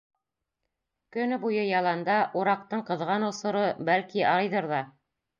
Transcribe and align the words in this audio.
Көнө 1.17 1.37
буйы 1.43 1.65
яланда, 1.67 2.15
ураҡтың 2.41 2.81
ҡыҙған 2.87 3.25
осоро, 3.27 3.61
бәлки, 3.91 4.25
арыйҙыр 4.31 4.69
ҙа. 4.73 4.81